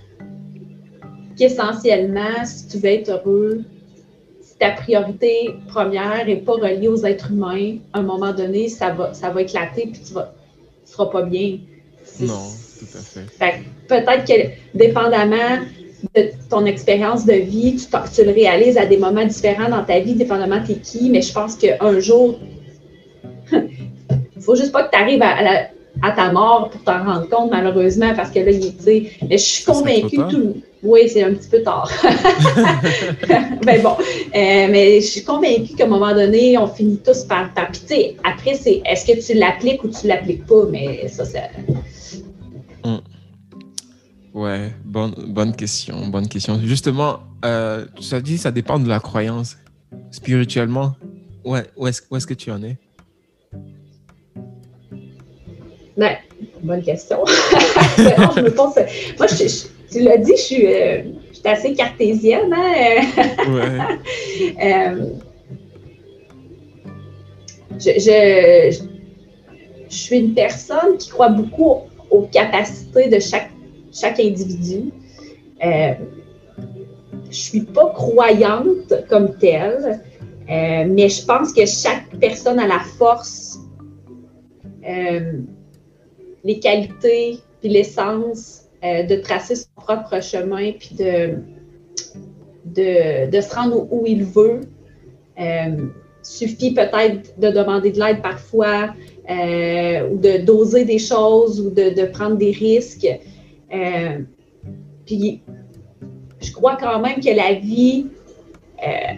[1.37, 3.63] qu'essentiellement, si tu veux être heureux,
[4.41, 8.91] si ta priorité première n'est pas reliée aux êtres humains, à un moment donné, ça
[8.91, 10.21] va, ça va éclater puis tu ne
[10.85, 11.59] seras pas bien.
[12.21, 12.49] Non
[13.37, 13.59] fait.
[13.87, 15.63] Peut-être que dépendamment
[16.15, 20.13] de ton expérience de vie, tu, le réalises à des moments différents dans ta vie,
[20.13, 22.39] dépendamment de qui, mais je pense qu'un jour,
[23.51, 28.13] il faut juste pas que tu arrives à, ta mort pour t'en rendre compte, malheureusement,
[28.15, 30.61] parce que là, tu sais, mais je suis convaincue tout.
[30.83, 31.89] Oui, c'est un petit peu tard.
[33.65, 37.51] ben bon, euh, mais je suis convaincue qu'à un moment donné, on finit tous par.
[37.55, 37.69] par
[38.23, 41.49] après, c'est est-ce que tu l'appliques ou tu l'appliques pas, mais ça, c'est.
[44.35, 46.59] Ouais, bonne, bonne question, bonne question.
[46.61, 49.55] Justement, euh, tu as dit ça dépend de la croyance.
[50.11, 50.95] Spirituellement,
[51.45, 52.75] ouais, où est-ce est que tu en es?
[55.95, 56.17] Ben,
[56.61, 57.23] bonne question.
[57.97, 58.75] je me pense,
[59.17, 62.53] moi, je, tu l'as dit, je suis, euh, je suis assez cartésienne.
[62.53, 62.73] Hein?
[63.47, 63.79] ouais.
[64.65, 65.05] euh,
[67.79, 68.77] je, je,
[69.89, 73.51] je, suis une personne qui croit beaucoup aux capacités de chaque,
[73.95, 74.91] chaque individu.
[75.65, 75.93] Euh,
[77.23, 80.01] je ne suis pas croyante comme telle,
[80.49, 83.59] euh, mais je pense que chaque personne a la force,
[84.87, 85.39] euh,
[86.43, 91.39] les qualités, puis l'essence de tracer son propre chemin, puis de,
[92.65, 94.61] de, se rendre où, il veut.
[96.21, 98.93] suffit peut-être de demander de l'aide parfois,
[99.27, 103.07] ou de doser des choses ou de, prendre des risques.
[103.75, 104.19] Euh,
[105.05, 105.41] puis,
[106.41, 108.07] je crois quand même que la vie
[108.85, 109.13] euh,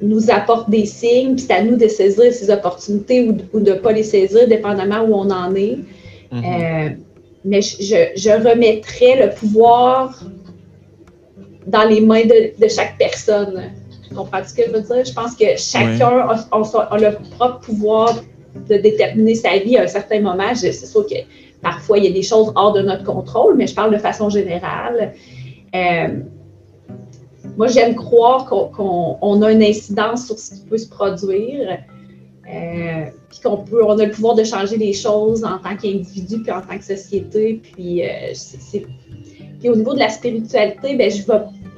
[0.00, 3.76] nous apporte des signes, puis c'est à nous de saisir ces opportunités ou, de ne
[3.76, 5.78] pas les saisir, dépendamment où on en est.
[6.32, 6.96] Mm-hmm.
[7.44, 10.20] mais je, je, remettrais le pouvoir
[11.66, 13.70] dans les mains de, chaque personne.
[14.08, 15.04] Tu comprends ce que je veux dire?
[15.04, 18.22] Je pense que chacun a, le propre pouvoir
[18.68, 20.54] de déterminer sa vie à un certain moment.
[20.54, 21.14] C'est sûr que
[21.62, 24.28] parfois, il y a des choses hors de notre contrôle, mais je parle de façon
[24.28, 25.14] générale.
[25.74, 26.08] Euh,
[27.56, 31.78] moi, j'aime croire qu'on a une incidence sur ce qui peut se produire,
[32.48, 36.42] euh, puis qu'on peut, on a le pouvoir de changer les choses en tant qu'individu,
[36.42, 37.60] puis en tant que société.
[37.62, 38.32] Puis, euh,
[39.58, 41.22] puis au niveau de la spiritualité, ben, je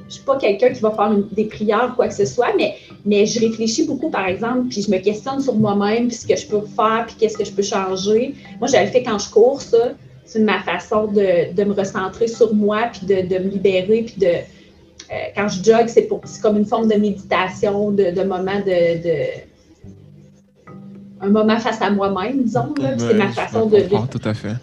[0.09, 2.75] je suis pas quelqu'un qui va faire des prières ou quoi que ce soit, mais,
[3.05, 6.35] mais je réfléchis beaucoup, par exemple, puis je me questionne sur moi-même, puis ce que
[6.35, 8.35] je peux faire, puis qu'est-ce que je peux changer.
[8.59, 9.93] Moi, j'avais fait quand je cours, ça.
[10.25, 14.15] C'est ma façon de, de, me recentrer sur moi, puis de, de me libérer, puis
[14.19, 14.27] de...
[14.27, 16.07] Euh, quand je jogue, c'est
[16.41, 19.49] comme une forme de méditation, de, de moment de,
[21.21, 22.73] un moment face à moi-même, disons.
[22.97, 24.55] c'est ma façon de, Tout à fait.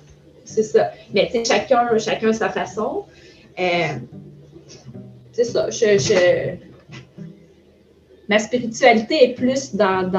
[0.45, 0.91] C'est ça.
[1.13, 3.05] Mais tu sais, chacun, chacun sa façon.
[3.57, 5.69] c'est ça.
[5.71, 6.57] Je,
[8.29, 10.11] Ma spiritualité est plus dans,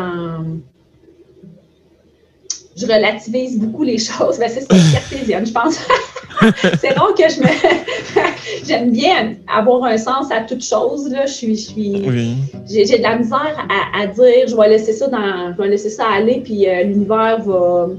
[2.76, 4.38] Je relativise beaucoup les choses.
[4.40, 5.78] Ben, c'est cartésienne, je pense.
[6.80, 7.48] c'est rare que je me.
[8.66, 11.10] J'aime bien avoir un sens à toute chose.
[11.12, 11.26] Là.
[11.26, 11.56] Je suis.
[11.58, 12.04] Je suis...
[12.70, 15.54] J'ai, de la misère à, dire je vais laisser ça dans.
[15.54, 17.90] Je vais laisser ça aller, puis euh, l'univers va.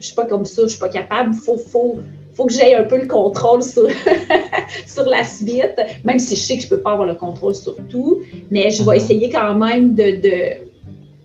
[0.00, 1.34] Je suis pas comme ça, je suis pas capable.
[1.34, 1.98] Faut, faut,
[2.34, 3.88] faut que j'aie un peu le contrôle sur,
[4.86, 7.76] sur la suite, même si je sais que je peux pas avoir le contrôle sur
[7.88, 8.96] tout, mais je vais mhm.
[8.96, 10.64] essayer quand même de, de,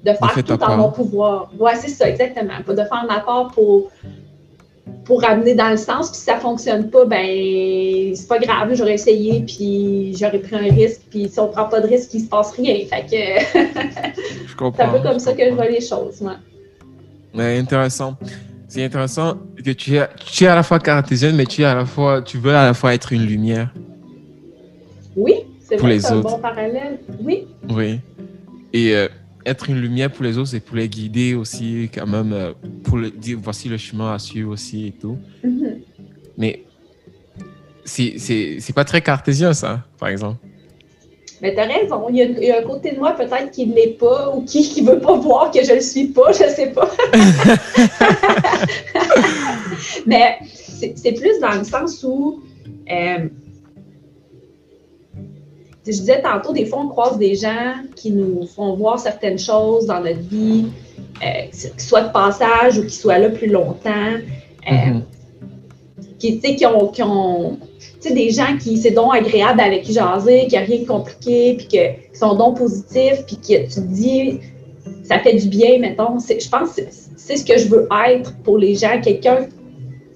[0.05, 1.51] de faire tout en mon pouvoir.
[1.59, 2.53] Ouais, c'est ça, exactement.
[2.67, 3.89] De faire ma part pour,
[5.03, 6.09] pour ramener dans le sens.
[6.11, 10.73] Puis si ça fonctionne pas, ben c'est pas grave, j'aurais essayé, puis j'aurais pris un
[10.73, 11.01] risque.
[11.09, 12.75] Puis si on prend pas de risque, il se passe rien.
[12.85, 13.59] Fait que
[14.75, 16.21] c'est un peu comme ça que je vois les choses.
[16.21, 16.33] Ouais.
[17.33, 18.15] Mais intéressant
[18.69, 21.73] c'est intéressant que tu es, tu es à la fois cartésienne, mais tu es à
[21.73, 23.73] la fois, tu veux à la fois être une lumière.
[25.15, 26.99] Oui, c'est vrai, c'est un bon parallèle.
[27.19, 27.47] Oui.
[27.67, 27.99] Oui.
[28.71, 29.07] Et euh,
[29.43, 32.53] être une lumière pour les autres, c'est pour les guider aussi, quand même, euh,
[32.83, 35.17] pour dire voici le chemin à suivre aussi et tout.
[35.43, 35.77] Mm-hmm.
[36.37, 36.63] Mais
[37.85, 40.37] c'est pas très cartésien, ça, par exemple.
[41.41, 43.97] Mais tu as raison, il y, a, un côté de moi peut-être qui ne l'est
[43.97, 46.49] pas ou qui ne veut pas voir que je ne le suis pas, je ne
[46.49, 46.89] sais pas.
[50.05, 50.37] Mais
[50.95, 52.41] c'est plus dans le sens où,
[52.91, 53.29] euh,
[55.85, 59.85] je disais tantôt, des fois on croise des gens qui nous font voir certaines choses
[59.85, 60.67] dans notre vie,
[61.23, 65.01] euh, qu'ils soient de passage ou qui soient là plus longtemps, euh, mm-hmm.
[66.19, 67.57] qui, qui, ont, qui ont
[67.99, 71.55] sais, des gens qui, c'est donc agréable avec qui jaser, qui a rien de compliqué,
[71.57, 74.39] puis qui sont donc positifs, puis que tu te dis,
[75.03, 76.17] ça fait du bien, mettons.
[76.19, 76.81] Je pense que
[77.17, 79.47] c'est ce que je veux être pour les gens, quelqu'un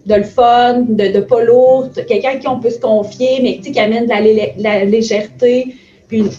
[0.06, 4.06] de le fun, de, pas lourd, quelqu'un qui on peut se confier, mais qui amène
[4.06, 5.76] de la, légèreté,
[6.08, 6.30] puis une,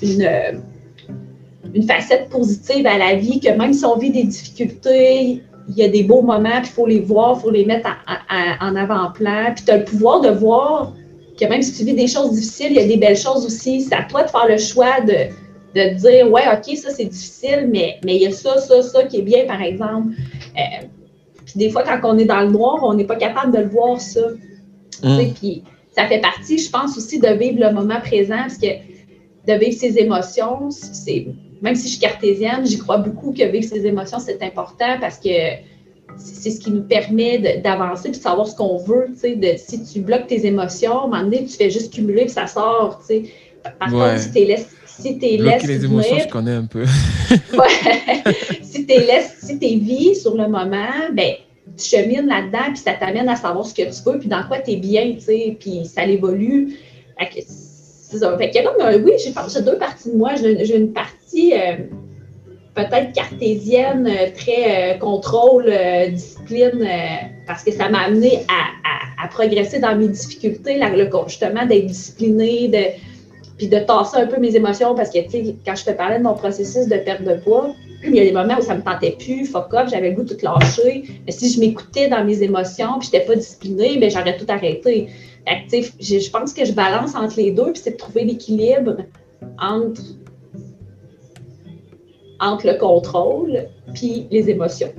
[1.74, 5.83] une, facette positive à la vie, que même si on vit des difficultés, il y
[5.83, 7.88] a des beaux moments, puis il faut les voir, il faut les mettre
[8.61, 10.92] en avant-plan, puis tu as le pouvoir de voir
[11.38, 13.81] que même si tu vis des choses difficiles, il y a des belles choses aussi.
[13.83, 15.31] C'est à toi de faire le choix de,
[15.75, 19.05] de dire Ouais, OK, ça c'est difficile, mais, mais il y a ça, ça, ça
[19.05, 20.09] qui est bien, par exemple.
[20.57, 20.87] Euh,
[21.44, 23.68] puis des fois, quand on est dans le noir, on n'est pas capable de le
[23.68, 24.29] voir, ça.
[25.03, 25.33] Mm.
[25.35, 29.59] Puis ça fait partie, je pense, aussi de vivre le moment présent, parce que de
[29.59, 31.27] vivre ses émotions, c'est
[31.62, 35.18] même si je suis cartésienne, j'y crois beaucoup que vivre ses émotions, c'est important parce
[35.18, 35.29] que
[36.16, 39.09] c'est ce qui nous permet d'avancer et de savoir ce qu'on veut.
[39.09, 42.29] De, si tu bloques tes émotions, à un moment donné, tu fais juste cumuler et
[42.29, 43.03] ça sort.
[43.79, 44.68] Par contre, si tu laisses.
[44.87, 46.83] Si tu laisses les émotions, je connais un peu.
[47.53, 48.35] ouais.
[48.62, 51.33] si tu laisses, si tu vis sur le moment, ben,
[51.77, 54.59] tu chemines là-dedans, puis ça t'amène à savoir ce que tu veux, puis dans quoi
[54.59, 56.77] tu es bien, tu sais, puis ça évolue.
[57.33, 58.38] C'est ça.
[58.38, 60.35] Fait que comme, oui, j'ai deux parties de moi.
[60.37, 61.55] J'ai une partie.
[61.55, 61.77] Euh,
[62.75, 66.87] peut-être cartésienne, euh, très euh, contrôle, euh, discipline,
[67.47, 72.71] parce que ça m'a amené à, progresser dans mes difficultés, le, justement d'être disciplinée,
[73.57, 76.19] puis de tasser un peu mes émotions, parce que, tu sais, quand je te parlais
[76.19, 78.83] de mon processus de perte de poids, il y a des moments où ça me
[78.83, 81.05] tentait plus, fuck up, j'avais le goût de tout lâcher.
[81.25, 84.47] Mais si je m'écoutais dans mes émotions, puis je n'étais pas disciplinée, bien, j'aurais tout
[84.49, 85.09] arrêté.
[85.49, 88.99] Fait que, je pense que je balance entre les deux, puis c'est de trouver l'équilibre
[89.59, 90.03] entre
[92.40, 94.92] entre le contrôle puis les émotions.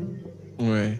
[0.60, 1.00] Oui.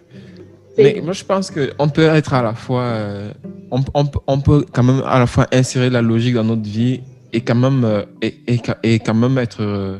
[0.78, 2.82] Mais moi, je pense qu'on peut être à la fois.
[2.82, 3.32] Euh,
[3.70, 3.82] on,
[4.26, 7.00] on, peut quand même à la fois insérer la logique dans notre vie
[7.32, 8.34] et quand même, euh, et,
[8.82, 9.62] et, quand même être.
[9.62, 9.98] Euh,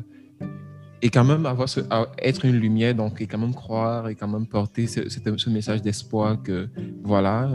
[1.03, 1.81] et quand même avoir ce,
[2.19, 5.83] être une lumière, donc, et quand même croire et quand même porter ce, ce, message
[5.83, 6.69] d'espoir que,
[7.05, 7.51] voilà,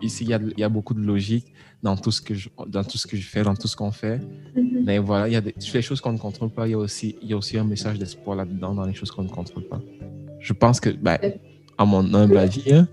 [0.00, 2.48] ici, il y, a, il y, a, beaucoup de logique dans tout ce que je,
[2.66, 4.18] dans tout ce que je fais, dans tout ce qu'on fait.
[4.18, 4.82] Mm-hmm.
[4.84, 6.78] Mais voilà, il y a des, les choses qu'on ne contrôle pas, il y a
[6.78, 9.64] aussi, il y a aussi un message d'espoir là-dedans dans les choses qu'on ne contrôle
[9.64, 9.80] pas.
[10.40, 11.18] Je pense que, ben,
[11.78, 12.72] à mon humble avis.
[12.72, 12.86] Hein.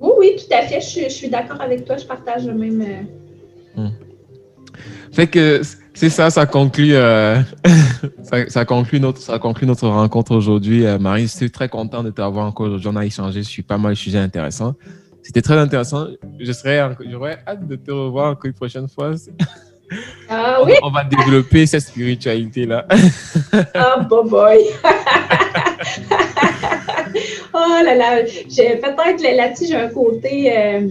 [0.00, 0.80] Oui, oui, tout à fait.
[0.80, 1.96] Je, je suis d'accord avec toi.
[1.96, 2.82] Je partage le même.
[2.82, 3.90] Euh, hmm.
[5.12, 5.62] Fait que
[5.94, 7.40] c'est ça, ça conclut, euh,
[8.22, 10.86] ça, ça, conclut notre, ça conclut notre rencontre aujourd'hui.
[10.86, 12.88] Euh, Marie, je suis très content de t'avoir encore aujourd'hui.
[12.88, 14.74] On a échangé sur pas mal de sujets intéressants.
[15.22, 16.08] C'était très intéressant.
[16.38, 19.12] Je serais, j'aurais hâte de te revoir encore une prochaine fois.
[20.28, 20.72] Ah oui?
[20.82, 22.86] On, va développer cette spiritualité-là.
[23.74, 24.58] Ah, oh, boy, boy.
[27.54, 30.56] oh là là, peut-être là-dessus, j'ai un côté.
[30.56, 30.88] Euh,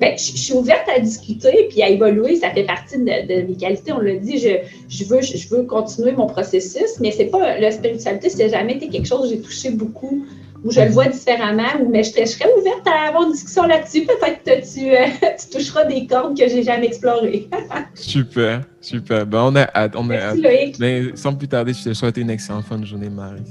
[0.00, 2.34] ben, je, suis ouverte à discuter puis à évoluer.
[2.36, 3.92] Ça fait partie de, mes qualités.
[3.92, 4.58] On l'a dit, je,
[4.88, 8.74] je, veux, je veux continuer mon processus, mais c'est pas la spiritualité, ça n'a jamais
[8.74, 10.26] été quelque chose que j'ai touché beaucoup
[10.64, 14.02] ou je le vois différemment, mais je, serais ouverte à avoir une discussion là-dessus.
[14.06, 17.48] Peut-être que tu, euh, tu, toucheras des cordes que j'ai jamais explorées.
[17.94, 19.26] super, super.
[19.26, 19.94] Ben, on est hâte.
[19.96, 20.78] On Merci, Loïc.
[20.78, 23.42] Mais sans plus tarder, je te souhaite une excellente fin de journée, Marie.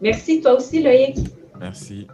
[0.00, 1.18] Merci, toi aussi, Loïc.
[1.58, 2.06] Merci.